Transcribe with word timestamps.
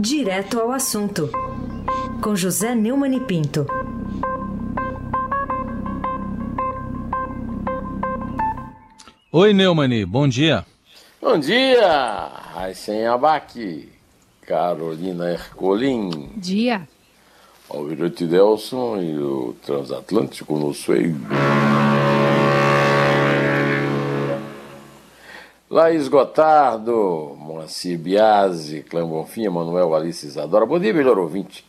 Direto 0.00 0.58
ao 0.58 0.72
assunto, 0.72 1.28
com 2.22 2.34
José 2.34 2.74
Neumann 2.74 3.14
e 3.14 3.20
Pinto. 3.20 3.66
Oi, 9.30 9.52
Neumani, 9.52 10.06
bom 10.06 10.26
dia. 10.26 10.64
Bom 11.20 11.38
dia, 11.38 12.30
Raíssen 12.54 13.04
Abac, 13.08 13.90
Carolina 14.40 15.32
Ercolim. 15.32 16.30
Dia. 16.34 16.88
Almirante 17.68 18.24
Delson 18.24 19.02
e 19.02 19.18
o 19.18 19.54
Transatlântico 19.62 20.58
no 20.58 20.72
seio. 20.72 21.14
Laís 25.70 26.08
Gotardo, 26.08 27.36
Moacir 27.38 27.96
Biasi, 27.96 28.82
Clã 28.82 29.06
Bonfim, 29.06 29.48
Manuel 29.48 29.94
Alice 29.94 30.26
Isadora. 30.26 30.66
Bom 30.66 30.80
dia, 30.80 30.92
melhor 30.92 31.16
ouvinte. 31.16 31.64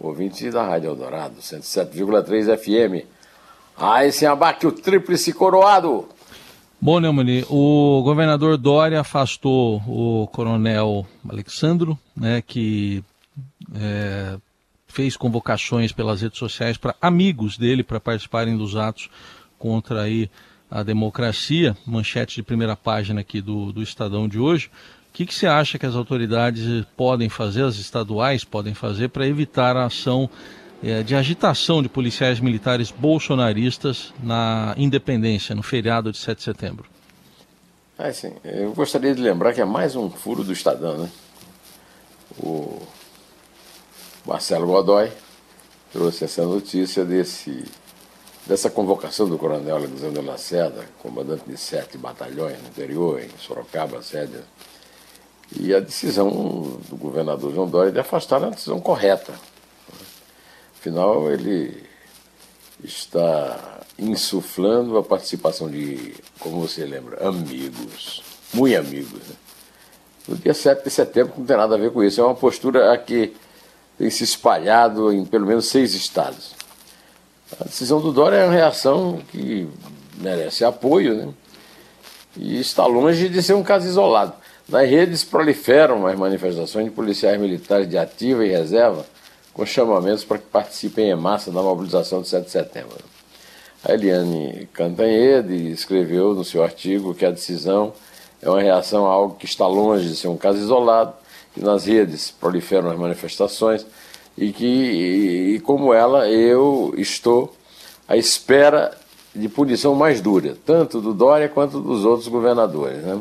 Ouvinte 0.00 0.50
da 0.50 0.66
Rádio 0.66 0.90
Eldorado, 0.90 1.36
107,3 1.36 2.56
FM. 2.58 3.06
Aí 3.76 4.10
sem 4.10 4.26
abaque 4.26 4.66
o 4.66 4.72
tríplice 4.72 5.32
coroado. 5.32 6.08
Bom, 6.80 6.98
Neumani, 6.98 7.46
o 7.48 8.02
governador 8.02 8.56
Dória 8.56 9.00
afastou 9.00 9.76
o 9.86 10.26
coronel 10.26 11.06
Alexandro, 11.28 11.96
né, 12.16 12.42
que 12.44 13.04
é, 13.76 14.38
fez 14.88 15.16
convocações 15.16 15.92
pelas 15.92 16.20
redes 16.20 16.38
sociais 16.38 16.76
para 16.76 16.96
amigos 17.00 17.56
dele 17.56 17.84
para 17.84 18.00
participarem 18.00 18.56
dos 18.56 18.74
atos 18.74 19.08
contra 19.56 20.02
aí 20.02 20.28
a 20.70 20.82
democracia, 20.82 21.76
manchete 21.86 22.36
de 22.36 22.42
primeira 22.42 22.76
página 22.76 23.20
aqui 23.20 23.40
do, 23.40 23.72
do 23.72 23.82
Estadão 23.82 24.28
de 24.28 24.38
hoje. 24.38 24.70
O 25.10 25.12
que, 25.16 25.24
que 25.24 25.34
você 25.34 25.46
acha 25.46 25.78
que 25.78 25.86
as 25.86 25.94
autoridades 25.94 26.84
podem 26.96 27.28
fazer, 27.28 27.64
as 27.64 27.76
estaduais 27.76 28.44
podem 28.44 28.74
fazer, 28.74 29.08
para 29.08 29.26
evitar 29.26 29.76
a 29.76 29.86
ação 29.86 30.28
é, 30.82 31.02
de 31.02 31.14
agitação 31.14 31.82
de 31.82 31.88
policiais 31.88 32.38
militares 32.38 32.90
bolsonaristas 32.90 34.12
na 34.22 34.74
independência, 34.76 35.54
no 35.54 35.62
feriado 35.62 36.12
de 36.12 36.18
7 36.18 36.38
de 36.38 36.44
setembro? 36.44 36.86
É, 37.98 38.12
sim. 38.12 38.34
Eu 38.44 38.72
gostaria 38.74 39.14
de 39.14 39.22
lembrar 39.22 39.54
que 39.54 39.60
é 39.60 39.64
mais 39.64 39.96
um 39.96 40.10
furo 40.10 40.44
do 40.44 40.52
Estadão, 40.52 40.98
né? 40.98 41.10
O 42.38 42.82
Marcelo 44.26 44.66
Godoy 44.66 45.10
trouxe 45.92 46.24
essa 46.24 46.44
notícia 46.44 47.04
desse 47.06 47.64
dessa 48.46 48.70
convocação 48.70 49.28
do 49.28 49.36
coronel 49.36 49.76
Alexandre 49.76 50.24
Lacerda, 50.24 50.84
comandante 51.02 51.44
de 51.46 51.56
sete 51.56 51.98
batalhões 51.98 52.60
no 52.62 52.68
interior, 52.68 53.20
em 53.20 53.28
Sorocaba, 53.38 54.02
sede, 54.02 54.38
e 55.54 55.74
a 55.74 55.80
decisão 55.80 56.30
do 56.88 56.96
governador 56.96 57.52
João 57.52 57.68
Dória 57.68 57.92
de 57.92 57.98
afastar 57.98 58.40
é 58.42 58.46
uma 58.46 58.50
decisão 58.52 58.80
correta. 58.80 59.32
Afinal, 60.78 61.30
ele 61.30 61.84
está 62.82 63.80
insuflando 63.98 64.96
a 64.96 65.02
participação 65.02 65.68
de, 65.68 66.14
como 66.38 66.60
você 66.60 66.84
lembra, 66.84 67.26
amigos, 67.26 68.22
muito 68.52 68.76
amigos. 68.76 69.20
Né? 69.28 69.36
No 70.28 70.36
dia 70.36 70.54
7 70.54 70.84
de 70.84 70.90
setembro 70.90 71.34
não 71.38 71.46
tem 71.46 71.56
nada 71.56 71.74
a 71.74 71.78
ver 71.78 71.92
com 71.92 72.02
isso, 72.02 72.20
é 72.20 72.24
uma 72.24 72.34
postura 72.34 72.92
a 72.92 72.98
que 72.98 73.34
tem 73.96 74.10
se 74.10 74.24
espalhado 74.24 75.12
em 75.12 75.24
pelo 75.24 75.46
menos 75.46 75.66
seis 75.66 75.94
estados. 75.94 76.55
A 77.60 77.64
decisão 77.64 78.00
do 78.00 78.12
Dória 78.12 78.36
é 78.36 78.44
uma 78.44 78.52
reação 78.52 79.20
que 79.30 79.68
merece 80.18 80.64
apoio, 80.64 81.14
né? 81.14 81.28
E 82.36 82.60
está 82.60 82.84
longe 82.84 83.28
de 83.28 83.42
ser 83.42 83.54
um 83.54 83.62
caso 83.62 83.86
isolado. 83.86 84.32
Nas 84.68 84.88
redes 84.88 85.22
proliferam 85.22 86.06
as 86.06 86.18
manifestações 86.18 86.86
de 86.86 86.90
policiais 86.90 87.40
militares 87.40 87.88
de 87.88 87.96
ativa 87.96 88.44
e 88.44 88.50
reserva 88.50 89.06
com 89.54 89.64
chamamentos 89.64 90.24
para 90.24 90.38
que 90.38 90.46
participem 90.46 91.08
em 91.08 91.14
massa 91.14 91.50
da 91.52 91.62
mobilização 91.62 92.20
de 92.20 92.28
7 92.28 92.44
de 92.44 92.50
setembro. 92.50 92.98
A 93.84 93.94
Eliane 93.94 94.68
Cantanhede 94.72 95.70
escreveu 95.70 96.34
no 96.34 96.44
seu 96.44 96.64
artigo 96.64 97.14
que 97.14 97.24
a 97.24 97.30
decisão 97.30 97.94
é 98.42 98.50
uma 98.50 98.60
reação 98.60 99.06
a 99.06 99.10
algo 99.10 99.36
que 99.36 99.46
está 99.46 99.66
longe 99.66 100.08
de 100.08 100.16
ser 100.16 100.28
um 100.28 100.36
caso 100.36 100.58
isolado, 100.58 101.14
que 101.54 101.60
nas 101.62 101.86
redes 101.86 102.30
proliferam 102.30 102.90
as 102.90 102.98
manifestações 102.98 103.86
e 104.36 104.52
que, 104.52 104.66
e, 105.54 105.60
como 105.60 105.94
ela, 105.94 106.28
eu 106.28 106.94
estou 106.96 107.54
à 108.06 108.16
espera 108.16 108.96
de 109.34 109.48
punição 109.48 109.94
mais 109.94 110.20
dura, 110.20 110.56
tanto 110.64 111.00
do 111.00 111.12
Dória 111.12 111.48
quanto 111.48 111.80
dos 111.80 112.04
outros 112.04 112.28
governadores. 112.28 113.02
Né? 113.02 113.20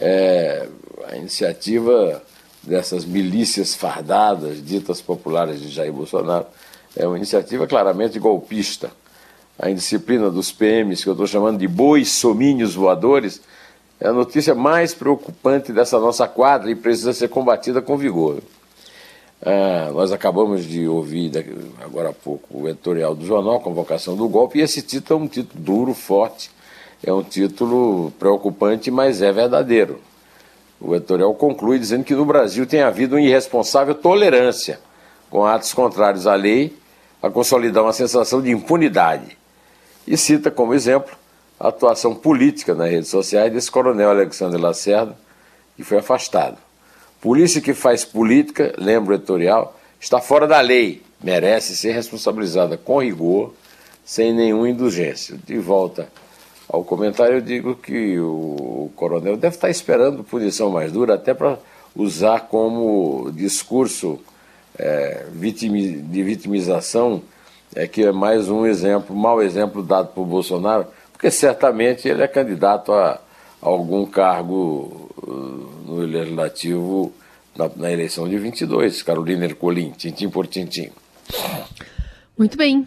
É, 0.00 0.68
a 1.06 1.16
iniciativa 1.16 2.22
dessas 2.62 3.04
milícias 3.04 3.74
fardadas, 3.74 4.64
ditas 4.64 5.00
populares 5.00 5.60
de 5.60 5.68
Jair 5.68 5.92
Bolsonaro, 5.92 6.46
é 6.96 7.06
uma 7.06 7.16
iniciativa 7.16 7.66
claramente 7.66 8.18
golpista. 8.18 8.90
A 9.58 9.70
indisciplina 9.70 10.30
dos 10.30 10.52
PMs, 10.52 11.02
que 11.02 11.08
eu 11.08 11.14
estou 11.14 11.26
chamando 11.26 11.58
de 11.58 11.66
bois 11.66 12.10
somínhos 12.12 12.74
voadores, 12.74 13.40
é 14.00 14.08
a 14.08 14.12
notícia 14.12 14.54
mais 14.54 14.94
preocupante 14.94 15.72
dessa 15.72 15.98
nossa 15.98 16.28
quadra 16.28 16.70
e 16.70 16.76
precisa 16.76 17.12
ser 17.12 17.28
combatida 17.28 17.82
com 17.82 17.96
vigor. 17.96 18.40
Ah, 19.40 19.90
nós 19.92 20.10
acabamos 20.10 20.64
de 20.64 20.88
ouvir 20.88 21.30
agora 21.80 22.10
há 22.10 22.12
pouco 22.12 22.46
o 22.50 22.68
editorial 22.68 23.14
do 23.14 23.24
jornal, 23.24 23.60
Convocação 23.60 24.16
do 24.16 24.28
Golpe, 24.28 24.58
e 24.58 24.62
esse 24.62 24.82
título 24.82 25.20
é 25.20 25.24
um 25.24 25.28
título 25.28 25.62
duro, 25.62 25.94
forte, 25.94 26.50
é 27.04 27.12
um 27.12 27.22
título 27.22 28.10
preocupante, 28.18 28.90
mas 28.90 29.22
é 29.22 29.30
verdadeiro. 29.30 30.00
O 30.80 30.94
editorial 30.94 31.32
conclui 31.34 31.78
dizendo 31.78 32.04
que 32.04 32.14
no 32.14 32.24
Brasil 32.24 32.66
tem 32.66 32.82
havido 32.82 33.14
uma 33.14 33.22
irresponsável 33.22 33.94
tolerância 33.94 34.80
com 35.30 35.44
atos 35.44 35.72
contrários 35.72 36.26
à 36.26 36.34
lei 36.34 36.76
a 37.22 37.30
consolidar 37.30 37.84
uma 37.84 37.92
sensação 37.92 38.42
de 38.42 38.50
impunidade. 38.50 39.36
E 40.06 40.16
cita 40.16 40.50
como 40.50 40.74
exemplo 40.74 41.16
a 41.60 41.68
atuação 41.68 42.14
política 42.14 42.74
nas 42.74 42.90
redes 42.90 43.08
sociais 43.08 43.52
desse 43.52 43.70
coronel 43.70 44.10
Alexandre 44.10 44.60
Lacerda, 44.60 45.16
que 45.76 45.84
foi 45.84 45.98
afastado. 45.98 46.67
Polícia 47.20 47.60
que 47.60 47.74
faz 47.74 48.04
política, 48.04 48.72
lembra 48.78 49.12
o 49.12 49.14
editorial, 49.16 49.76
está 50.00 50.20
fora 50.20 50.46
da 50.46 50.60
lei, 50.60 51.02
merece 51.22 51.76
ser 51.76 51.92
responsabilizada 51.92 52.76
com 52.76 53.02
rigor, 53.02 53.52
sem 54.04 54.32
nenhuma 54.32 54.70
indulgência. 54.70 55.36
De 55.44 55.58
volta 55.58 56.08
ao 56.68 56.84
comentário, 56.84 57.36
eu 57.36 57.40
digo 57.40 57.74
que 57.74 58.18
o 58.20 58.90
coronel 58.94 59.36
deve 59.36 59.56
estar 59.56 59.68
esperando 59.68 60.22
punição 60.22 60.70
mais 60.70 60.92
dura, 60.92 61.14
até 61.14 61.34
para 61.34 61.58
usar 61.96 62.42
como 62.42 63.32
discurso 63.32 64.20
é, 64.78 65.26
de 65.32 66.22
vitimização, 66.22 67.20
é 67.74 67.88
que 67.88 68.04
é 68.04 68.12
mais 68.12 68.48
um 68.48 68.64
exemplo, 68.64 69.14
mau 69.14 69.42
exemplo 69.42 69.82
dado 69.82 70.08
por 70.14 70.24
Bolsonaro, 70.24 70.86
porque 71.12 71.32
certamente 71.32 72.06
ele 72.08 72.22
é 72.22 72.28
candidato 72.28 72.92
a, 72.92 73.20
algum 73.60 74.06
cargo 74.06 75.10
uh, 75.18 75.84
no 75.86 75.96
legislativo 75.96 77.12
na, 77.56 77.70
na, 77.76 77.92
eleição 77.92 78.28
de 78.28 78.38
22, 78.38 79.02
Carolina 79.02 79.44
Ercolim, 79.44 79.90
tintim 79.90 80.30
por 80.30 80.46
tintim. 80.46 80.90
Muito 82.38 82.56
bem. 82.56 82.86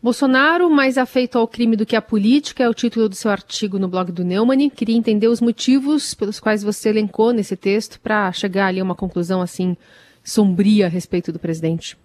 Bolsonaro, 0.00 0.70
mais 0.70 0.96
afeito 0.96 1.36
ao 1.36 1.48
crime 1.48 1.74
do 1.74 1.84
que 1.84 1.96
à 1.96 2.00
política, 2.00 2.62
é 2.62 2.68
o 2.68 2.74
título 2.74 3.08
do 3.08 3.16
seu 3.16 3.32
artigo 3.32 3.80
no 3.80 3.88
blog 3.88 4.12
do 4.12 4.24
Neumann. 4.24 4.70
Queria 4.70 4.96
entender 4.96 5.26
os 5.26 5.40
motivos 5.40 6.14
pelos 6.14 6.38
quais 6.38 6.62
você 6.62 6.90
elencou 6.90 7.32
nesse 7.32 7.56
texto 7.56 7.98
para 8.00 8.30
chegar 8.30 8.68
ali 8.68 8.78
a 8.78 8.84
uma 8.84 8.94
conclusão 8.94 9.42
assim 9.42 9.76
sombria 10.22 10.86
a 10.86 10.88
respeito 10.88 11.32
do 11.32 11.38
presidente. 11.40 11.96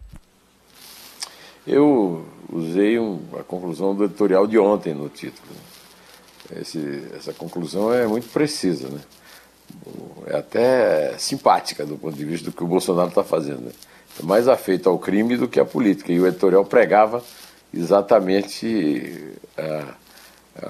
Eu 1.67 2.25
usei 2.51 2.97
um, 2.97 3.19
a 3.39 3.43
conclusão 3.43 3.95
do 3.95 4.05
editorial 4.05 4.47
de 4.47 4.57
ontem 4.57 4.93
no 4.93 5.07
título. 5.07 5.47
Esse, 6.51 7.03
essa 7.15 7.33
conclusão 7.33 7.93
é 7.93 8.05
muito 8.05 8.27
precisa, 8.29 8.89
né? 8.89 8.99
É 10.27 10.37
até 10.37 11.17
simpática 11.17 11.85
do 11.85 11.97
ponto 11.97 12.15
de 12.15 12.25
vista 12.25 12.49
do 12.49 12.55
que 12.55 12.63
o 12.63 12.67
Bolsonaro 12.67 13.09
está 13.09 13.23
fazendo. 13.23 13.61
Né? 13.61 13.71
É 14.21 14.25
mais 14.25 14.47
afeito 14.47 14.89
ao 14.89 14.99
crime 14.99 15.37
do 15.37 15.47
que 15.47 15.59
à 15.59 15.65
política. 15.65 16.11
E 16.11 16.19
o 16.19 16.27
editorial 16.27 16.63
pregava 16.65 17.23
exatamente. 17.73 19.35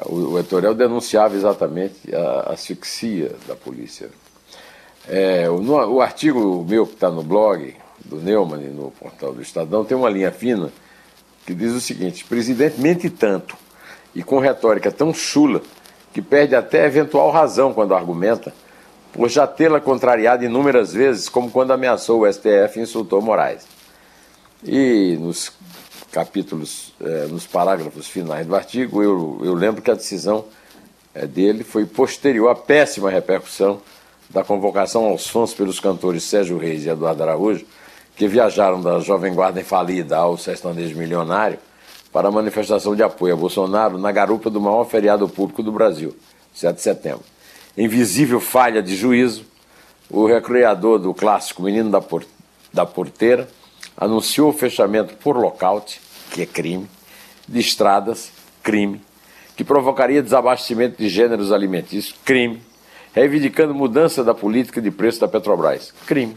O, 0.06 0.40
editorial 0.40 0.74
denunciava 0.74 1.36
exatamente 1.36 2.16
a 2.16 2.54
asfixia 2.54 3.36
da 3.48 3.56
polícia. 3.56 4.10
É, 5.08 5.50
o, 5.50 5.62
no, 5.62 5.74
o 5.96 6.02
artigo 6.02 6.66
meu 6.68 6.88
que 6.88 6.94
está 6.94 7.12
no 7.12 7.22
blog 7.22 7.76
do 8.06 8.18
Neumann, 8.18 8.70
no 8.70 8.92
portal 8.92 9.34
do 9.34 9.42
Estadão, 9.42 9.84
tem 9.84 9.98
uma 9.98 10.10
linha 10.10 10.32
fina 10.32 10.72
que 11.46 11.54
diz 11.54 11.74
o 11.74 11.82
seguinte: 11.82 12.24
presidente 12.24 12.80
mente 12.80 13.10
tanto 13.10 13.58
e 14.16 14.24
com 14.24 14.40
retórica 14.40 14.92
tão 14.92 15.14
chula 15.14 15.62
que 16.14 16.22
perde 16.22 16.56
até 16.56 16.86
eventual 16.86 17.32
razão 17.32 17.74
quando 17.74 17.96
argumenta, 17.96 18.54
por 19.12 19.30
já 19.30 19.48
tê-la 19.48 19.80
contrariado 19.80 20.44
inúmeras 20.44 20.94
vezes, 20.94 21.28
como 21.28 21.50
quando 21.50 21.72
ameaçou 21.72 22.22
o 22.22 22.32
STF 22.32 22.78
e 22.78 22.82
insultou 22.82 23.22
Moraes. 23.22 23.66
E 24.64 25.18
nos 25.20 25.52
capítulos, 26.12 26.94
eh, 27.02 27.28
nos 27.30 27.46
parágrafos 27.46 28.08
finais 28.08 28.46
do 28.46 28.56
artigo, 28.56 29.02
eu, 29.02 29.42
eu 29.44 29.54
lembro 29.54 29.82
que 29.82 29.90
a 29.90 29.96
decisão 29.96 30.46
eh, 31.14 31.26
dele 31.26 31.64
foi 31.64 31.86
posterior 31.86 32.50
à 32.50 32.56
péssima 32.56 33.10
repercussão 33.10 33.82
da 34.30 34.44
convocação 34.44 35.06
aos 35.06 35.24
sons 35.24 35.54
pelos 35.54 35.80
cantores 35.80 36.24
Sérgio 36.24 36.58
Reis 36.58 36.86
e 36.86 36.90
Eduardo 36.90 37.24
Araújo, 37.24 37.66
que 38.16 38.28
viajaram 38.28 38.82
da 38.82 39.00
Jovem 39.00 39.34
Guarda 39.34 39.60
Infalida 39.60 40.18
ao 40.18 40.38
Sertanejo 40.38 40.96
Milionário 40.96 41.58
para 42.14 42.28
a 42.28 42.32
manifestação 42.32 42.96
de 42.96 43.02
apoio 43.02 43.34
a 43.34 43.38
Bolsonaro 43.38 43.98
na 43.98 44.12
garupa 44.12 44.48
do 44.48 44.62
maior 44.62 44.86
feriado 44.86 45.28
público 45.28 45.64
do 45.64 45.72
Brasil, 45.72 46.16
7 46.54 46.76
de 46.76 46.82
setembro. 46.82 47.24
Em 47.76 47.88
visível 47.88 48.40
falha 48.40 48.84
de 48.84 48.96
juízo, 48.96 49.44
o 50.12 50.28
recreador 50.28 51.00
do 51.00 51.12
clássico 51.12 51.64
Menino 51.64 51.90
da, 51.90 52.00
Por 52.00 52.24
da 52.72 52.86
Porteira 52.86 53.50
anunciou 53.98 54.50
o 54.50 54.54
fechamento 54.54 55.16
por 55.16 55.36
lockout, 55.36 56.00
que 56.32 56.44
é 56.44 56.46
crime, 56.46 56.88
de 57.48 57.60
estradas, 57.60 58.32
crime, 58.62 59.02
que 59.56 59.64
provocaria 59.64 60.22
desabastecimento 60.22 60.98
de 60.98 61.10
gêneros 61.10 61.52
alimentícios, 61.52 62.16
crime, 62.24 62.62
reivindicando 63.14 63.74
mudança 63.74 64.24
da 64.24 64.36
política 64.36 64.80
de 64.80 64.92
preço 64.92 65.20
da 65.20 65.28
Petrobras, 65.28 65.92
crime. 66.06 66.36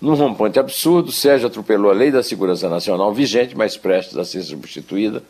Num 0.00 0.14
rompante 0.14 0.58
absurdo, 0.58 1.10
Sérgio 1.10 1.48
atropelou 1.48 1.90
a 1.90 1.94
Lei 1.94 2.10
da 2.10 2.22
Segurança 2.22 2.68
Nacional 2.68 3.12
vigente, 3.12 3.56
mas 3.56 3.76
prestes 3.76 4.16
a 4.16 4.24
ser 4.24 4.42
substituída 4.42 5.22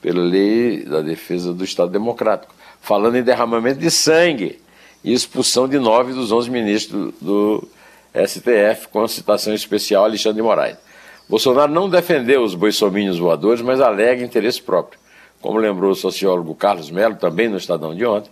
pela 0.00 0.22
Lei 0.22 0.84
da 0.84 1.00
Defesa 1.00 1.52
do 1.52 1.64
Estado 1.64 1.90
Democrático, 1.90 2.54
falando 2.80 3.16
em 3.16 3.22
derramamento 3.22 3.80
de 3.80 3.90
sangue 3.90 4.60
e 5.02 5.12
expulsão 5.12 5.68
de 5.68 5.78
nove 5.78 6.12
dos 6.12 6.30
onze 6.30 6.50
ministros 6.50 7.12
do 7.20 7.66
STF, 8.14 8.88
com 8.88 9.06
citação 9.08 9.52
especial 9.54 10.04
Alexandre 10.04 10.36
de 10.36 10.42
Moraes. 10.42 10.76
Bolsonaro 11.28 11.72
não 11.72 11.88
defendeu 11.88 12.42
os 12.42 12.54
boissomínios 12.54 13.18
voadores, 13.18 13.62
mas 13.62 13.80
alega 13.80 14.24
interesse 14.24 14.60
próprio. 14.60 15.00
Como 15.40 15.58
lembrou 15.58 15.90
o 15.90 15.96
sociólogo 15.96 16.54
Carlos 16.54 16.90
Melo, 16.90 17.16
também 17.16 17.48
no 17.48 17.56
Estadão 17.56 17.94
de 17.94 18.04
ontem, 18.04 18.30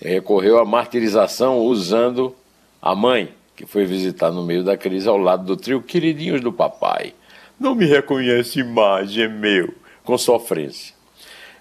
recorreu 0.00 0.58
à 0.58 0.64
martirização 0.64 1.58
usando 1.58 2.34
a 2.80 2.94
mãe, 2.94 3.32
que 3.60 3.66
foi 3.66 3.84
visitar 3.84 4.30
no 4.30 4.42
meio 4.42 4.64
da 4.64 4.74
crise 4.74 5.06
ao 5.06 5.18
lado 5.18 5.44
do 5.44 5.54
trio 5.54 5.82
Queridinhos 5.82 6.40
do 6.40 6.50
Papai. 6.50 7.12
Não 7.58 7.74
me 7.74 7.84
reconhece 7.84 8.64
mais, 8.64 9.14
é 9.18 9.28
meu, 9.28 9.74
com 10.02 10.16
sofrência. 10.16 10.94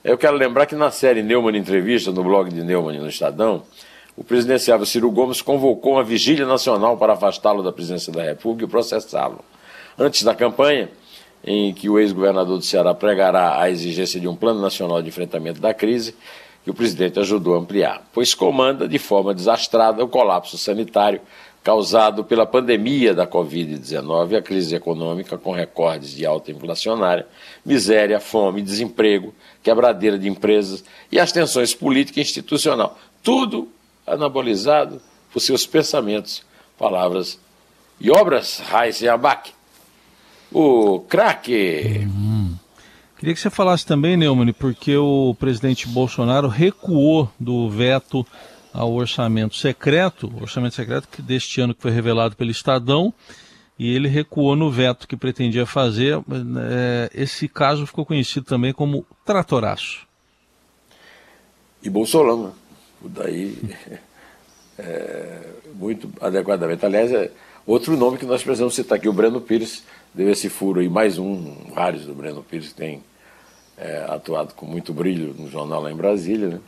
Eu 0.02 0.18
quero 0.18 0.38
lembrar 0.38 0.66
que 0.66 0.76
na 0.76 0.92
série 0.92 1.22
Neumann 1.22 1.58
Entrevista, 1.58 2.10
no 2.10 2.24
blog 2.24 2.50
de 2.54 2.64
Neumann 2.64 3.02
no 3.02 3.10
Estadão, 3.10 3.64
o 4.16 4.24
presidenciável 4.24 4.86
Ciro 4.86 5.12
Gomes 5.12 5.42
convocou 5.42 5.96
uma 5.96 6.04
vigília 6.04 6.46
nacional 6.46 6.96
para 6.96 7.14
afastá-lo 7.14 7.62
da 7.62 7.72
presidência 7.74 8.14
da 8.14 8.24
República 8.24 8.64
e 8.64 8.70
processá-lo. 8.70 9.44
Antes 9.98 10.24
da 10.24 10.34
campanha, 10.34 10.90
em 11.44 11.74
que 11.74 11.90
o 11.90 12.00
ex-governador 12.00 12.60
do 12.60 12.64
Ceará 12.64 12.94
pregará 12.94 13.62
a 13.62 13.70
exigência 13.70 14.22
de 14.22 14.28
um 14.28 14.38
plano 14.38 14.62
nacional 14.62 15.02
de 15.02 15.10
enfrentamento 15.10 15.60
da 15.60 15.74
crise, 15.74 16.16
que 16.64 16.72
o 16.72 16.74
presidente 16.74 17.20
ajudou 17.20 17.56
a 17.56 17.60
ampliar, 17.60 18.08
pois 18.14 18.34
comanda 18.34 18.88
de 18.88 19.00
forma 19.00 19.34
desastrada 19.34 20.02
o 20.02 20.08
colapso 20.08 20.58
sanitário 20.58 21.20
causado 21.64 22.24
pela 22.24 22.46
pandemia 22.46 23.14
da 23.14 23.28
Covid-19 23.28 24.32
e 24.32 24.36
a 24.36 24.42
crise 24.42 24.76
econômica 24.76 25.38
com 25.38 25.52
recordes 25.52 26.12
de 26.12 26.26
alta 26.26 26.52
inflacionária, 26.52 27.28
miséria, 27.66 28.20
fome, 28.20 28.62
desemprego, 28.62 29.34
quebradeira 29.62 30.18
de 30.18 30.28
empresas 30.28 30.84
e 31.12 31.20
as 31.20 31.32
tensões 31.32 31.74
política 31.74 32.20
e 32.20 32.24
institucional. 32.24 32.98
Tudo 33.22 33.68
anabolizado 34.08 35.02
por 35.32 35.40
seus 35.40 35.66
pensamentos, 35.66 36.44
palavras 36.78 37.40
e 38.00 38.10
obras, 38.10 38.60
Raiz 38.60 39.04
Abac. 39.04 39.52
O 40.52 41.02
craque. 41.02 42.08
Uhum. 42.08 42.56
Queria 43.20 43.36
que 43.36 43.40
você 43.40 43.50
falasse 43.50 43.86
também, 43.86 44.18
Neumann, 44.18 44.54
porque 44.54 44.96
o 44.96 45.36
presidente 45.38 45.88
Bolsonaro 45.88 46.48
recuou 46.48 47.30
do 47.40 47.70
veto 47.70 48.26
ao 48.74 48.94
orçamento 48.94 49.56
secreto, 49.56 50.32
orçamento 50.40 50.76
secreto 50.76 51.08
que 51.08 51.22
deste 51.22 51.62
ano 51.62 51.74
que 51.74 51.82
foi 51.82 51.92
revelado 51.92 52.36
pelo 52.36 52.52
Estadão, 52.52 53.14
e 53.78 53.96
ele 53.96 54.10
recuou 54.10 54.56
no 54.56 54.70
veto 54.70 55.08
que 55.08 55.16
pretendia 55.16 55.66
fazer. 55.66 56.18
É, 56.18 57.10
esse 57.14 57.48
caso 57.48 57.88
ficou 57.88 58.06
conhecido 58.06 58.46
também 58.46 58.74
como 58.74 59.06
tratoraço. 59.26 60.06
E 61.82 61.90
Bolsonaro, 61.90 62.54
daí 63.02 63.58
é, 64.78 65.40
muito 65.74 66.12
adequadamente. 66.20 66.86
Aliás, 66.86 67.12
é 67.14 67.32
outro 67.66 67.96
nome 67.96 68.18
que 68.18 68.26
nós 68.26 68.44
precisamos 68.44 68.76
citar 68.76 68.98
aqui, 68.98 69.08
o 69.08 69.14
Breno 69.14 69.40
Pires, 69.40 69.84
deu 70.14 70.30
esse 70.30 70.50
furo 70.50 70.82
aí, 70.82 70.90
mais 70.90 71.18
um, 71.18 71.56
vários 71.74 72.06
do 72.06 72.14
Breno 72.14 72.44
Pires, 72.44 72.70
que 72.70 72.76
tem 72.76 73.02
é, 73.78 74.06
atuado 74.10 74.54
com 74.56 74.66
muito 74.66 74.94
brilho 74.94 75.34
no 75.38 75.50
jornal 75.50 75.82
lá 75.82 75.90
em 75.90 75.96
Brasília. 75.96 76.50
Né? 76.50 76.60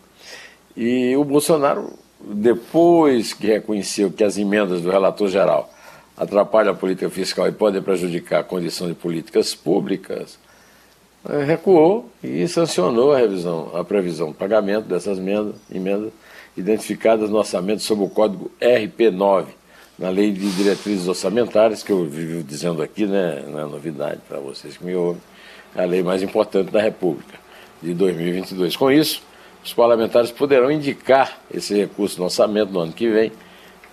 E 0.76 1.16
o 1.16 1.24
Bolsonaro, 1.24 1.94
depois 2.20 3.34
que 3.34 3.48
reconheceu 3.48 4.12
que 4.12 4.24
as 4.24 4.38
emendas 4.38 4.82
do 4.82 4.90
relator 4.90 5.28
geral 5.28 5.72
atrapalham 6.16 6.74
a 6.74 6.76
política 6.76 7.10
fiscal 7.10 7.48
e 7.48 7.52
podem 7.52 7.82
prejudicar 7.82 8.42
a 8.42 8.44
condição 8.44 8.88
de 8.88 8.94
políticas 8.94 9.56
públicas, 9.56 10.38
é, 11.28 11.44
recuou 11.44 12.10
e 12.24 12.48
sancionou 12.48 13.14
a 13.14 13.18
revisão, 13.18 13.72
a 13.76 13.84
previsão 13.84 14.30
de 14.30 14.34
pagamento 14.36 14.88
dessas 14.88 15.18
emendas, 15.18 15.56
emendas 15.74 16.12
identificadas 16.58 17.30
no 17.30 17.38
orçamento 17.38 17.82
sob 17.82 18.04
o 18.04 18.10
código 18.10 18.52
RP9, 18.60 19.46
na 19.98 20.10
Lei 20.10 20.32
de 20.32 20.50
Diretrizes 20.52 21.08
Orçamentárias, 21.08 21.84
que 21.84 21.92
eu 21.92 22.06
vivo 22.06 22.44
dizendo 22.44 22.82
aqui, 22.82 23.06
né, 23.06 23.44
não 23.48 23.60
é 23.60 23.66
novidade 23.66 24.20
para 24.28 24.40
vocês 24.40 24.78
que 24.78 24.84
me 24.84 24.96
ouvem, 24.96 25.22
é 25.76 25.84
a 25.84 25.86
lei 25.86 26.02
mais 26.02 26.24
importante 26.24 26.72
da 26.72 26.82
República, 26.82 27.40
de 27.82 27.94
2022. 27.94 28.76
Com 28.76 28.92
isso, 28.92 29.22
os 29.64 29.74
parlamentares 29.74 30.32
poderão 30.32 30.72
indicar 30.72 31.40
esse 31.54 31.76
recurso 31.76 32.18
no 32.20 32.26
orçamento 32.26 32.72
no 32.72 32.80
ano 32.80 32.94
que 32.94 33.10
vem, 33.10 33.32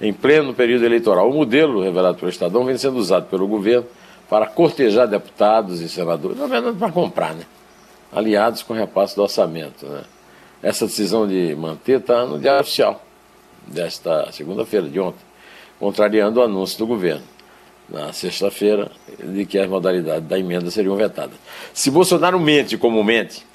em 0.00 0.12
pleno 0.12 0.54
período 0.54 0.84
eleitoral. 0.84 1.28
O 1.28 1.34
modelo 1.34 1.82
revelado 1.82 2.18
pelo 2.18 2.30
Estadão 2.30 2.64
vem 2.64 2.78
sendo 2.78 2.96
usado 2.96 3.26
pelo 3.26 3.46
governo 3.46 3.86
para 4.28 4.46
cortejar 4.46 5.06
deputados 5.06 5.80
e 5.80 5.88
senadores, 5.88 6.38
na 6.38 6.46
verdade 6.46 6.76
para 6.76 6.92
comprar, 6.92 7.34
né? 7.34 7.44
aliados 8.12 8.62
com 8.62 8.72
repasse 8.72 9.14
do 9.16 9.22
orçamento. 9.22 9.86
Né? 9.86 10.02
Essa 10.62 10.86
decisão 10.86 11.26
de 11.26 11.54
manter 11.54 12.00
está 12.00 12.24
no 12.24 12.38
Diário 12.38 12.60
Oficial 12.60 13.02
desta 13.66 14.30
segunda-feira, 14.32 14.88
de 14.88 14.98
ontem, 14.98 15.24
contrariando 15.78 16.40
o 16.40 16.42
anúncio 16.42 16.78
do 16.78 16.86
governo, 16.86 17.22
na 17.88 18.12
sexta-feira, 18.12 18.90
de 19.22 19.44
que 19.44 19.58
as 19.58 19.68
modalidades 19.68 20.28
da 20.28 20.38
emenda 20.38 20.70
seriam 20.70 20.96
vetadas. 20.96 21.36
Se 21.72 21.90
Bolsonaro 21.90 22.38
mente 22.38 22.76
como 22.76 23.02
mente, 23.04 23.46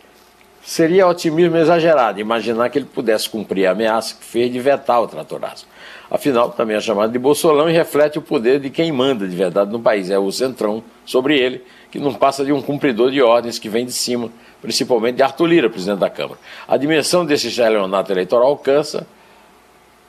seria 0.64 1.08
otimismo 1.08 1.58
exagerado 1.58 2.20
imaginar 2.20 2.70
que 2.70 2.80
ele 2.80 2.86
pudesse 2.86 3.30
cumprir 3.30 3.68
a 3.68 3.72
ameaça 3.72 4.16
que 4.16 4.24
fez 4.24 4.52
de 4.52 4.60
vetar 4.60 5.02
o 5.02 5.08
tratoraço. 5.08 5.68
Afinal, 6.10 6.52
também 6.52 6.78
é 6.78 6.80
chamado 6.80 7.12
de 7.12 7.20
Bolsolão 7.20 7.70
e 7.70 7.74
reflete 7.74 8.18
o 8.18 8.22
poder 8.22 8.60
de 8.60 8.70
quem 8.70 8.92
manda 8.92 9.28
de 9.28 9.36
verdade 9.36 9.72
no 9.72 9.80
país. 9.80 10.10
É 10.10 10.18
o 10.18 10.32
centrão 10.32 10.84
sobre 11.06 11.38
ele, 11.38 11.64
que 11.92 12.00
não 12.00 12.14
passa 12.14 12.46
de 12.46 12.54
um 12.54 12.62
cumpridor 12.62 13.12
de 13.12 13.22
ordens 13.22 13.60
que 13.60 13.68
vem 13.68 13.86
de 13.86 13.92
cima, 13.92 14.30
principalmente 14.62 15.16
de 15.16 15.24
Arthur 15.24 15.48
Lira, 15.48 15.70
presidente 15.70 16.00
da 16.00 16.10
Câmara. 16.10 16.40
A 16.68 16.78
dimensão 16.78 17.26
desse 17.26 17.48
estelionato 17.48 18.12
eleitoral 18.12 18.48
alcança 18.48 19.08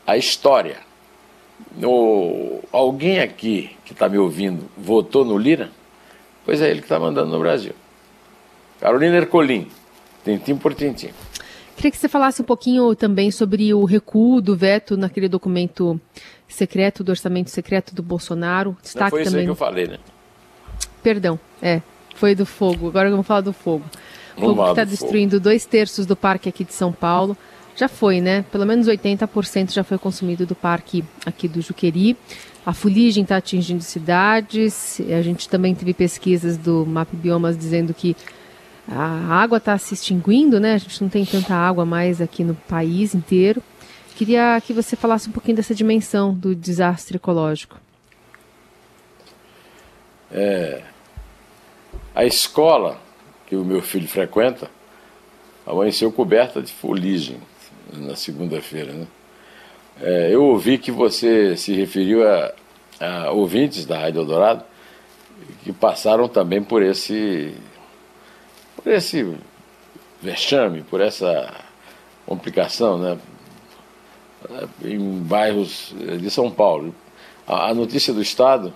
a 0.06 0.16
história. 0.16 0.76
O, 1.82 2.60
alguém 2.70 3.20
aqui 3.20 3.76
que 3.84 3.92
está 3.92 4.08
me 4.08 4.18
ouvindo 4.18 4.68
votou 4.76 5.24
no 5.24 5.38
Lira? 5.38 5.70
Pois 6.44 6.60
é 6.60 6.70
ele 6.70 6.80
que 6.80 6.84
está 6.84 6.98
mandando 6.98 7.30
no 7.30 7.38
Brasil. 7.38 7.72
Carolina 8.78 9.16
Ercolim, 9.16 9.70
tintim 10.24 10.56
por 10.56 10.74
tintim. 10.74 11.10
Queria 11.76 11.90
que 11.90 11.98
você 11.98 12.08
falasse 12.08 12.40
um 12.40 12.44
pouquinho 12.44 12.94
também 12.94 13.30
sobre 13.30 13.74
o 13.74 13.84
recuo 13.84 14.40
do 14.40 14.56
veto 14.56 14.96
naquele 14.96 15.28
documento 15.28 16.00
secreto, 16.48 17.02
do 17.02 17.10
orçamento 17.10 17.50
secreto 17.50 17.94
do 17.94 18.02
Bolsonaro. 18.02 18.76
Destaque 18.80 19.04
Não 19.04 19.10
foi 19.10 19.22
isso 19.22 19.30
também... 19.32 19.44
que 19.44 19.50
eu 19.50 19.56
falei, 19.56 19.86
né? 19.88 19.98
Perdão, 21.02 21.38
é, 21.60 21.82
foi 22.14 22.34
do 22.34 22.46
fogo. 22.46 22.88
Agora 22.88 23.10
vamos 23.10 23.26
falar 23.26 23.40
do 23.40 23.52
fogo. 23.52 23.84
Fogo 24.38 24.64
que 24.64 24.70
está 24.70 24.84
destruindo 24.84 25.38
dois 25.38 25.66
terços 25.66 26.06
do 26.06 26.16
parque 26.16 26.48
aqui 26.48 26.64
de 26.64 26.72
São 26.72 26.92
Paulo. 26.92 27.36
Já 27.76 27.88
foi, 27.88 28.20
né? 28.20 28.44
Pelo 28.52 28.64
menos 28.64 28.86
80% 28.86 29.72
já 29.72 29.82
foi 29.82 29.98
consumido 29.98 30.46
do 30.46 30.54
parque 30.54 31.04
aqui 31.26 31.48
do 31.48 31.60
Juqueri. 31.60 32.16
A 32.64 32.72
fuligem 32.72 33.24
está 33.24 33.36
atingindo 33.36 33.82
cidades. 33.82 35.00
A 35.00 35.22
gente 35.22 35.48
também 35.48 35.74
teve 35.74 35.92
pesquisas 35.92 36.56
do 36.56 36.86
Map 36.86 37.08
Biomas 37.12 37.58
dizendo 37.58 37.92
que 37.92 38.16
a 38.88 39.34
água 39.42 39.58
está 39.58 39.76
se 39.78 39.94
extinguindo, 39.94 40.60
né? 40.60 40.74
A 40.74 40.78
gente 40.78 41.02
não 41.02 41.08
tem 41.08 41.24
tanta 41.24 41.54
água 41.54 41.84
mais 41.84 42.20
aqui 42.20 42.44
no 42.44 42.54
país 42.54 43.14
inteiro. 43.14 43.62
Queria 44.16 44.60
que 44.60 44.72
você 44.72 44.94
falasse 44.94 45.28
um 45.28 45.32
pouquinho 45.32 45.56
dessa 45.56 45.74
dimensão 45.74 46.32
do 46.32 46.54
desastre 46.54 47.16
ecológico. 47.16 47.80
É, 50.30 50.82
a 52.14 52.24
escola 52.24 52.98
que 53.46 53.56
o 53.56 53.64
meu 53.64 53.82
filho 53.82 54.06
frequenta 54.06 54.70
amanheceu 55.66 56.12
coberta 56.12 56.60
de 56.60 56.72
fuligem 56.72 57.38
na 57.92 58.14
segunda-feira. 58.14 58.92
Né? 58.92 59.06
É, 60.00 60.34
eu 60.34 60.44
ouvi 60.44 60.78
que 60.78 60.90
você 60.90 61.56
se 61.56 61.72
referiu 61.72 62.28
a, 62.28 62.52
a 63.00 63.30
ouvintes 63.30 63.86
da 63.86 63.98
Rádio 63.98 64.20
Eldorado 64.20 64.64
que 65.62 65.72
passaram 65.72 66.28
também 66.28 66.62
por 66.62 66.82
esse 66.82 67.54
por 68.76 68.92
esse 68.92 69.36
vexame, 70.20 70.82
por 70.82 71.00
essa 71.00 71.52
complicação, 72.26 72.98
né? 72.98 73.18
em 74.84 74.98
bairros 75.20 75.94
de 76.20 76.30
São 76.30 76.50
Paulo. 76.50 76.94
A, 77.46 77.74
notícia 77.74 78.12
do 78.12 78.22
Estado 78.22 78.72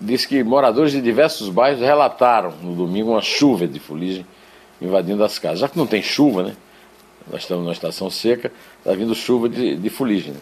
diz, 0.00 0.26
que 0.26 0.42
moradores 0.42 0.92
de 0.92 1.00
diversos 1.00 1.48
bairros 1.48 1.80
relataram 1.80 2.52
no 2.62 2.74
domingo 2.74 3.12
uma 3.12 3.22
chuva 3.22 3.66
de 3.66 3.80
fuligem 3.80 4.26
invadindo 4.80 5.24
as 5.24 5.38
casas. 5.38 5.60
Já 5.60 5.68
que 5.68 5.78
não 5.78 5.86
tem 5.86 6.02
chuva, 6.02 6.42
né? 6.42 6.56
Nós 7.30 7.42
estamos 7.42 7.64
numa 7.64 7.72
estação 7.72 8.10
seca, 8.10 8.52
está 8.78 8.92
vindo 8.92 9.14
chuva 9.14 9.48
de, 9.48 9.76
de 9.76 9.88
fuligem. 9.88 10.34
Né? 10.34 10.40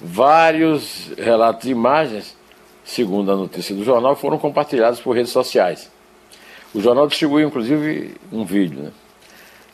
Vários 0.00 1.12
relatos 1.16 1.62
de 1.62 1.70
imagens, 1.70 2.36
segundo 2.84 3.30
a 3.30 3.36
notícia 3.36 3.72
do 3.72 3.84
jornal, 3.84 4.16
foram 4.16 4.36
compartilhados 4.36 5.00
por 5.00 5.14
redes 5.14 5.30
sociais. 5.30 5.88
O 6.74 6.80
jornal 6.80 7.06
distribuiu, 7.06 7.48
inclusive, 7.48 8.14
um 8.32 8.44
vídeo. 8.44 8.84
Né? 8.84 8.92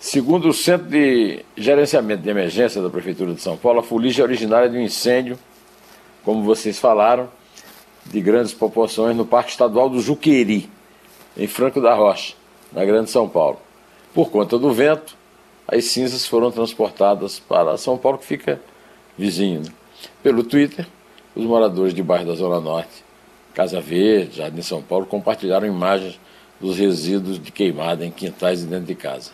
Segundo 0.00 0.48
o 0.48 0.52
Centro 0.52 0.88
de 0.88 1.44
Gerenciamento 1.56 2.22
de 2.22 2.30
Emergência 2.30 2.82
da 2.82 2.90
Prefeitura 2.90 3.32
de 3.34 3.40
São 3.40 3.56
Paulo, 3.56 3.80
a 3.80 3.82
fuligem 3.82 4.20
é 4.20 4.24
originária 4.24 4.68
de 4.68 4.76
um 4.76 4.82
incêndio, 4.82 5.38
como 6.24 6.42
vocês 6.42 6.78
falaram, 6.78 7.28
de 8.04 8.20
grandes 8.20 8.52
proporções 8.52 9.16
no 9.16 9.24
Parque 9.24 9.50
Estadual 9.50 9.88
do 9.88 10.00
Juqueri, 10.00 10.68
em 11.36 11.46
Franco 11.46 11.80
da 11.80 11.94
Rocha, 11.94 12.34
na 12.72 12.84
Grande 12.84 13.10
São 13.10 13.28
Paulo. 13.28 13.60
Por 14.12 14.30
conta 14.30 14.58
do 14.58 14.72
vento, 14.72 15.16
as 15.66 15.84
cinzas 15.84 16.26
foram 16.26 16.50
transportadas 16.50 17.38
para 17.38 17.76
São 17.76 17.96
Paulo, 17.96 18.18
que 18.18 18.26
fica 18.26 18.60
vizinho. 19.16 19.60
Né? 19.60 19.70
Pelo 20.22 20.42
Twitter, 20.42 20.86
os 21.36 21.44
moradores 21.44 21.94
de 21.94 22.02
bairro 22.02 22.26
da 22.26 22.34
Zona 22.34 22.60
Norte, 22.60 23.04
Casa 23.54 23.80
Verde, 23.80 24.38
Jardim 24.38 24.62
São 24.62 24.82
Paulo, 24.82 25.06
compartilharam 25.06 25.66
imagens 25.66 26.18
dos 26.60 26.76
resíduos 26.76 27.42
de 27.42 27.52
queimada 27.52 28.04
em 28.04 28.10
quintais 28.10 28.62
e 28.62 28.66
dentro 28.66 28.86
de 28.86 28.94
casa. 28.94 29.30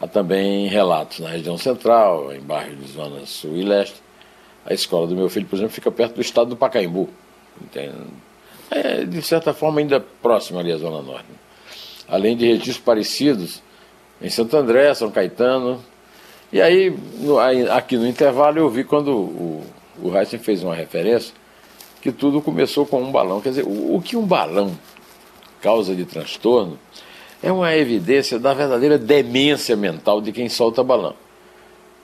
Há 0.00 0.06
também 0.06 0.66
relatos 0.66 1.20
na 1.20 1.28
região 1.28 1.56
central, 1.56 2.32
em 2.32 2.40
bairros 2.40 2.78
de 2.78 2.92
Zona 2.92 3.24
Sul 3.26 3.56
e 3.56 3.62
Leste. 3.62 3.96
A 4.64 4.74
escola 4.74 5.06
do 5.06 5.14
meu 5.14 5.28
filho, 5.28 5.46
por 5.46 5.56
exemplo, 5.56 5.72
fica 5.72 5.90
perto 5.90 6.16
do 6.16 6.20
estado 6.20 6.50
do 6.50 6.56
Pacaembu. 6.56 7.08
É, 8.70 9.04
de 9.04 9.22
certa 9.22 9.54
forma, 9.54 9.80
ainda 9.80 10.00
próximo 10.00 10.58
ali 10.58 10.72
à 10.72 10.76
Zona 10.76 11.00
Norte. 11.00 11.26
Além 12.08 12.36
de 12.36 12.46
registros 12.46 12.78
parecidos 12.78 13.62
em 14.20 14.28
Santo 14.28 14.56
André, 14.56 14.92
São 14.94 15.10
Caetano. 15.10 15.82
E 16.52 16.60
aí, 16.60 16.94
no, 17.20 17.38
aqui 17.38 17.96
no 17.96 18.06
intervalo, 18.06 18.58
eu 18.58 18.68
vi 18.68 18.84
quando 18.84 19.12
o, 19.12 19.66
o 20.02 20.16
Heisen 20.16 20.38
fez 20.38 20.62
uma 20.62 20.74
referência 20.74 21.34
que 22.00 22.12
tudo 22.12 22.40
começou 22.42 22.86
com 22.86 23.02
um 23.02 23.10
balão. 23.10 23.40
Quer 23.40 23.50
dizer, 23.50 23.64
o, 23.64 23.96
o 23.96 24.02
que 24.02 24.16
um 24.16 24.26
balão 24.26 24.76
causa 25.66 25.96
de 25.96 26.04
transtorno 26.04 26.78
é 27.42 27.50
uma 27.50 27.74
evidência 27.74 28.38
da 28.38 28.54
verdadeira 28.54 28.96
demência 28.96 29.74
mental 29.74 30.20
de 30.20 30.30
quem 30.30 30.48
solta 30.48 30.80
balão. 30.84 31.14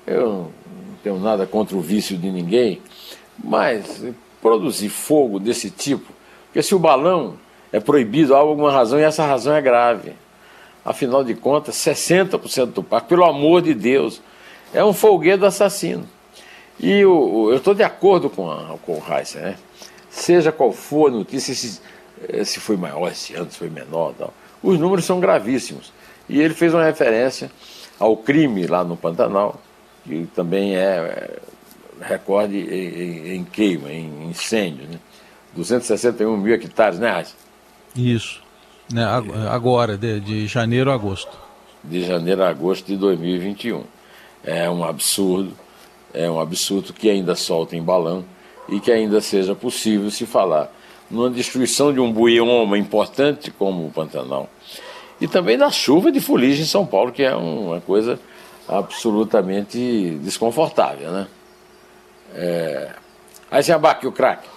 Eu 0.04 0.50
não 0.66 0.96
tenho 1.00 1.20
nada 1.20 1.46
contra 1.46 1.76
o 1.76 1.80
vício 1.80 2.18
de 2.18 2.28
ninguém, 2.28 2.82
mas 3.38 4.04
produzir 4.40 4.88
fogo 4.88 5.38
desse 5.38 5.70
tipo, 5.70 6.12
porque 6.46 6.60
se 6.60 6.74
o 6.74 6.78
balão 6.80 7.34
é 7.72 7.78
proibido 7.78 8.34
há 8.34 8.38
alguma 8.38 8.72
razão 8.72 8.98
e 8.98 9.04
essa 9.04 9.24
razão 9.24 9.54
é 9.54 9.62
grave. 9.62 10.12
Afinal 10.84 11.22
de 11.22 11.32
contas, 11.32 11.76
60% 11.76 12.66
do 12.72 12.82
parque, 12.82 13.10
pelo 13.10 13.24
amor 13.24 13.62
de 13.62 13.74
Deus, 13.74 14.20
é 14.74 14.84
um 14.84 14.92
folguedo 14.92 15.46
assassino. 15.46 16.04
E 16.80 17.04
o, 17.04 17.50
eu 17.52 17.58
estou 17.58 17.74
de 17.74 17.84
acordo 17.84 18.28
com, 18.28 18.50
a, 18.50 18.76
com 18.84 18.94
o 18.94 19.02
Heisen, 19.08 19.40
né? 19.40 19.56
seja 20.10 20.50
qual 20.50 20.72
for 20.72 21.10
a 21.10 21.14
notícia, 21.14 21.54
se, 21.54 21.78
eh, 21.78 22.01
se 22.44 22.60
foi 22.60 22.76
maior 22.76 23.10
esse 23.10 23.34
ano, 23.34 23.50
se 23.50 23.58
foi 23.58 23.70
menor 23.70 24.14
tal, 24.18 24.32
os 24.62 24.78
números 24.78 25.04
são 25.04 25.20
gravíssimos. 25.20 25.92
E 26.28 26.40
ele 26.40 26.54
fez 26.54 26.72
uma 26.72 26.84
referência 26.84 27.50
ao 27.98 28.16
crime 28.16 28.66
lá 28.66 28.84
no 28.84 28.96
Pantanal, 28.96 29.60
que 30.04 30.26
também 30.34 30.76
é, 30.76 30.80
é 30.80 31.40
recorde 32.00 32.56
em, 32.58 33.44
queima, 33.44 33.92
em 33.92 34.30
incêndio. 34.30 34.86
Né? 34.88 34.98
261 35.54 36.36
mil 36.36 36.54
hectares, 36.54 36.98
né, 36.98 37.10
Raíssa? 37.10 37.34
Isso. 37.94 38.42
Né, 38.92 39.04
agora, 39.50 39.96
de, 39.96 40.20
de 40.20 40.46
janeiro 40.46 40.90
a 40.90 40.94
agosto. 40.94 41.36
De 41.84 42.04
janeiro 42.04 42.42
a 42.42 42.48
agosto 42.48 42.86
de 42.86 42.96
2021. 42.96 43.84
É 44.44 44.68
um 44.68 44.82
absurdo, 44.82 45.52
é 46.12 46.30
um 46.30 46.40
absurdo 46.40 46.92
que 46.92 47.08
ainda 47.08 47.34
solta 47.34 47.76
em 47.76 47.82
balão 47.82 48.24
e 48.68 48.80
que 48.80 48.90
ainda 48.90 49.20
seja 49.20 49.54
possível 49.54 50.10
se 50.10 50.26
falar 50.26 50.72
numa 51.12 51.30
destruição 51.30 51.92
de 51.92 52.00
um 52.00 52.12
bioma 52.12 52.78
importante 52.78 53.50
como 53.50 53.86
o 53.86 53.90
Pantanal. 53.90 54.50
E 55.20 55.28
também 55.28 55.56
da 55.56 55.70
chuva 55.70 56.10
de 56.10 56.20
fuligem 56.20 56.62
em 56.62 56.66
São 56.66 56.84
Paulo, 56.84 57.12
que 57.12 57.22
é 57.22 57.34
uma 57.34 57.80
coisa 57.80 58.18
absolutamente 58.66 60.18
desconfortável, 60.22 61.12
né? 61.12 61.26
É... 62.34 62.90
Aí 63.50 63.62
se 63.62 63.70
abaque 63.70 64.06
o 64.06 64.12
craque. 64.12 64.48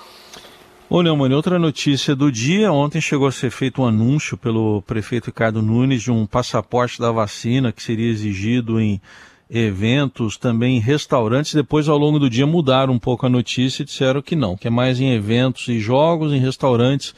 Ô, 0.90 1.02
Neumann, 1.02 1.34
outra 1.34 1.60
notícia 1.60 2.16
do 2.16 2.32
dia. 2.32 2.72
Ontem 2.72 3.02
chegou 3.02 3.28
a 3.28 3.32
ser 3.32 3.50
feito 3.50 3.82
um 3.82 3.86
anúncio 3.86 4.38
pelo 4.38 4.82
prefeito 4.84 5.26
Ricardo 5.26 5.62
Nunes 5.62 6.04
de 6.04 6.12
um 6.12 6.26
passaporte 6.26 7.00
da 7.00 7.12
vacina 7.12 7.72
que 7.72 7.84
seria 7.84 8.10
exigido 8.10 8.80
em 8.80 9.02
eventos, 9.50 10.38
também 10.38 10.80
restaurantes. 10.80 11.54
Depois, 11.54 11.88
ao 11.88 11.98
longo 11.98 12.20
do 12.20 12.30
dia, 12.30 12.46
mudaram 12.46 12.94
um 12.94 13.00
pouco 13.00 13.26
a 13.26 13.30
notícia 13.30 13.84
e 13.84 13.86
disseram 13.86 14.22
que 14.22 14.36
não, 14.36 14.58
que 14.58 14.68
é 14.68 14.72
mais 14.72 15.00
em 15.00 15.12
eventos 15.12 15.68
e 15.68 15.80
jogos, 15.80 16.34
em 16.34 16.40
restaurantes. 16.40 17.14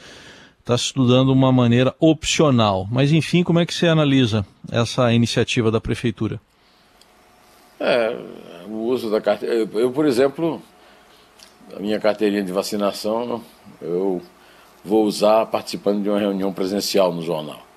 Está 0.60 0.76
se 0.76 0.84
estudando 0.84 1.32
uma 1.32 1.50
maneira 1.50 1.94
opcional. 1.98 2.86
Mas, 2.90 3.10
enfim, 3.10 3.42
como 3.42 3.58
é 3.58 3.64
que 3.64 3.72
você 3.72 3.88
analisa 3.88 4.44
essa 4.70 5.12
iniciativa 5.12 5.70
da 5.70 5.80
prefeitura? 5.80 6.38
É, 7.80 8.14
o 8.66 8.74
uso 8.84 9.10
da 9.10 9.20
carteira. 9.20 9.54
Eu, 9.54 9.68
eu, 9.80 9.90
por 9.90 10.04
exemplo, 10.04 10.60
a 11.74 11.80
minha 11.80 11.98
carteirinha 11.98 12.42
de 12.42 12.52
vacinação, 12.52 13.42
eu 13.80 14.20
vou 14.84 15.04
usar 15.04 15.46
participando 15.46 16.02
de 16.02 16.10
uma 16.10 16.18
reunião 16.18 16.52
presencial 16.52 17.12
no 17.12 17.22
jornal. 17.22 17.67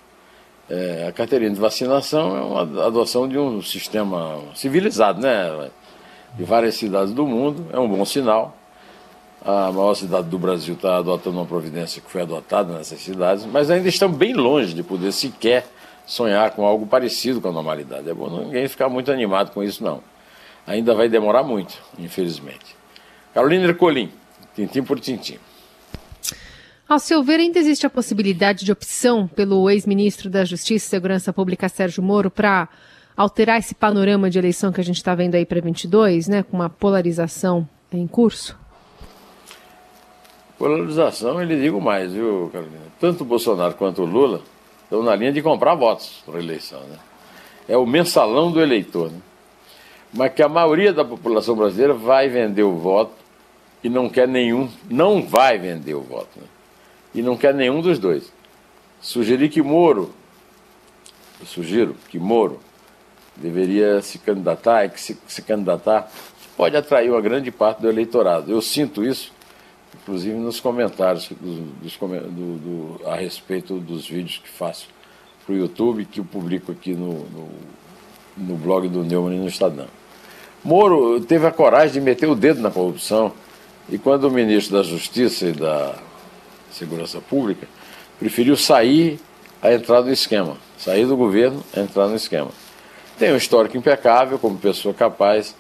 É, 0.73 1.07
a 1.09 1.11
carteirinha 1.11 1.51
de 1.51 1.59
vacinação 1.59 2.37
é 2.37 2.41
uma 2.41 2.85
adoção 2.85 3.27
de 3.27 3.37
um 3.37 3.61
sistema 3.61 4.39
civilizado, 4.55 5.19
né? 5.19 5.69
De 6.35 6.45
várias 6.45 6.75
cidades 6.75 7.13
do 7.13 7.25
mundo, 7.27 7.67
é 7.73 7.79
um 7.79 7.89
bom 7.89 8.05
sinal. 8.05 8.55
A 9.43 9.71
maior 9.71 9.95
cidade 9.95 10.29
do 10.29 10.39
Brasil 10.39 10.75
está 10.75 10.97
adotando 10.97 11.37
uma 11.37 11.45
providência 11.45 12.01
que 12.01 12.09
foi 12.09 12.21
adotada 12.21 12.73
nessas 12.73 13.01
cidades, 13.01 13.45
mas 13.45 13.69
ainda 13.69 13.89
estão 13.89 14.09
bem 14.09 14.33
longe 14.33 14.73
de 14.73 14.83
poder 14.83 15.11
sequer 15.11 15.65
sonhar 16.05 16.51
com 16.51 16.65
algo 16.65 16.85
parecido 16.85 17.41
com 17.41 17.49
a 17.49 17.51
normalidade. 17.51 18.09
É 18.09 18.13
bom 18.13 18.29
ninguém 18.29 18.67
ficar 18.67 18.87
muito 18.87 19.11
animado 19.11 19.51
com 19.51 19.61
isso, 19.61 19.83
não 19.83 20.01
ainda 20.65 20.93
vai 20.93 21.09
demorar 21.09 21.43
muito, 21.43 21.77
infelizmente. 21.97 22.75
Carolina 23.33 23.65
Ercolim, 23.65 24.11
tintim 24.55 24.83
por 24.83 24.99
tintim. 24.99 25.37
Ao 26.91 27.00
seu 27.00 27.24
ver, 27.24 27.39
ainda 27.39 27.57
existe 27.57 27.86
a 27.86 27.89
possibilidade 27.89 28.65
de 28.65 28.71
opção 28.74 29.25
pelo 29.25 29.69
ex-ministro 29.69 30.29
da 30.29 30.43
Justiça 30.43 30.88
e 30.88 30.89
Segurança 30.89 31.31
Pública, 31.31 31.69
Sérgio 31.69 32.03
Moro, 32.03 32.29
para 32.29 32.67
alterar 33.15 33.60
esse 33.60 33.74
panorama 33.74 34.29
de 34.29 34.38
eleição 34.38 34.74
que 34.74 34.81
a 34.81 34.83
gente 34.83 34.98
está 34.98 35.15
vendo 35.15 35.36
aí 35.36 35.45
para 35.45 35.62
22, 35.62 36.27
né, 36.27 36.43
com 36.43 36.57
uma 36.57 36.69
polarização 36.69 37.65
em 37.93 38.05
curso? 38.05 38.60
Polarização, 40.57 41.41
ele 41.41 41.62
digo 41.62 41.79
mais, 41.79 42.12
viu, 42.12 42.50
Carolina? 42.51 42.83
Tanto 43.00 43.21
o 43.21 43.25
Bolsonaro 43.25 43.74
quanto 43.75 44.01
o 44.01 44.05
Lula 44.05 44.41
estão 44.83 45.01
na 45.01 45.15
linha 45.15 45.31
de 45.31 45.41
comprar 45.41 45.75
votos 45.75 46.21
para 46.25 46.39
a 46.39 46.43
eleição. 46.43 46.81
Né? 46.81 46.98
É 47.69 47.77
o 47.77 47.86
mensalão 47.86 48.51
do 48.51 48.60
eleitor. 48.62 49.10
Né? 49.10 49.19
mas 50.13 50.33
que 50.33 50.43
a 50.43 50.50
maioria 50.50 50.91
da 50.91 51.05
população 51.05 51.55
brasileira 51.55 51.93
vai 51.93 52.27
vender 52.27 52.63
o 52.63 52.75
voto 52.75 53.13
e 53.81 53.88
não 53.88 54.10
quer 54.10 54.27
nenhum, 54.27 54.67
não 54.89 55.21
vai 55.25 55.57
vender 55.57 55.93
o 55.93 56.01
voto, 56.01 56.31
né? 56.36 56.48
E 57.13 57.21
não 57.21 57.37
quer 57.37 57.53
nenhum 57.53 57.81
dos 57.81 57.99
dois. 57.99 58.31
Sugeri 59.01 59.49
que 59.49 59.61
Moro, 59.61 60.11
eu 61.39 61.45
sugiro 61.45 61.95
que 62.09 62.19
Moro 62.19 62.59
deveria 63.35 64.01
se 64.01 64.19
candidatar, 64.19 64.85
e 64.85 64.89
que 64.89 65.01
se, 65.01 65.17
se 65.27 65.41
candidatar 65.41 66.11
pode 66.55 66.77
atrair 66.77 67.09
uma 67.09 67.21
grande 67.21 67.51
parte 67.51 67.81
do 67.81 67.89
eleitorado. 67.89 68.51
Eu 68.51 68.61
sinto 68.61 69.03
isso, 69.03 69.31
inclusive 70.01 70.35
nos 70.35 70.59
comentários 70.59 71.29
dos, 71.29 71.97
do, 71.97 72.99
do, 72.99 73.07
a 73.07 73.15
respeito 73.15 73.79
dos 73.79 74.07
vídeos 74.07 74.37
que 74.37 74.49
faço 74.49 74.87
para 75.45 75.53
o 75.55 75.57
YouTube, 75.57 76.05
que 76.05 76.19
eu 76.19 76.25
publico 76.25 76.71
aqui 76.71 76.93
no, 76.93 77.25
no, 77.29 77.49
no 78.37 78.55
blog 78.55 78.87
do 78.87 79.03
Neumann 79.03 79.35
e 79.35 79.39
no 79.39 79.47
Estadão. 79.47 79.87
Moro 80.63 81.19
teve 81.21 81.47
a 81.47 81.51
coragem 81.51 81.93
de 81.93 82.01
meter 82.01 82.27
o 82.27 82.35
dedo 82.35 82.61
na 82.61 82.69
corrupção 82.69 83.33
e 83.89 83.97
quando 83.97 84.25
o 84.25 84.31
ministro 84.31 84.77
da 84.77 84.83
Justiça 84.83 85.47
e 85.47 85.53
da 85.53 85.95
Segurança 86.71 87.19
Pública 87.19 87.67
preferiu 88.19 88.55
sair 88.55 89.19
a 89.61 89.73
entrar 89.73 90.01
no 90.01 90.11
esquema, 90.11 90.57
sair 90.77 91.05
do 91.05 91.15
governo 91.15 91.63
a 91.75 91.79
entrar 91.79 92.07
no 92.07 92.15
esquema. 92.15 92.49
Tem 93.17 93.31
um 93.31 93.37
histórico 93.37 93.77
impecável 93.77 94.39
como 94.39 94.57
pessoa 94.57 94.93
capaz 94.93 95.55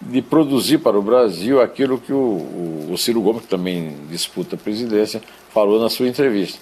de 0.00 0.20
produzir 0.20 0.78
para 0.78 0.98
o 0.98 1.02
Brasil 1.02 1.60
aquilo 1.60 1.98
que 1.98 2.12
o, 2.12 2.16
o, 2.16 2.88
o 2.92 2.98
Ciro 2.98 3.20
Gomes, 3.20 3.42
que 3.42 3.48
também 3.48 3.96
disputa 4.10 4.56
a 4.56 4.58
presidência, 4.58 5.22
falou 5.50 5.80
na 5.80 5.88
sua 5.88 6.08
entrevista. 6.08 6.58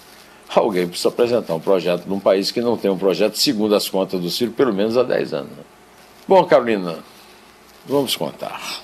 Alguém 0.54 0.86
precisa 0.86 1.08
apresentar 1.08 1.54
um 1.54 1.60
projeto 1.60 2.06
num 2.06 2.20
país 2.20 2.50
que 2.50 2.60
não 2.60 2.76
tem 2.76 2.90
um 2.90 2.98
projeto, 2.98 3.38
segundo 3.38 3.74
as 3.74 3.88
contas 3.88 4.20
do 4.20 4.30
Ciro, 4.30 4.52
pelo 4.52 4.72
menos 4.72 4.96
há 4.96 5.02
10 5.02 5.34
anos. 5.34 5.50
Né? 5.50 5.64
Bom, 6.28 6.44
Carolina, 6.44 7.02
Vamos 7.86 8.16
contar. 8.16 8.82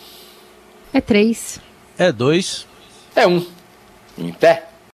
É 0.92 1.00
três. 1.00 1.58
É 1.96 2.12
dois. 2.12 2.66
É 3.16 3.26
um. 3.26 3.44
Em 4.18 4.32
pé. 4.32 4.68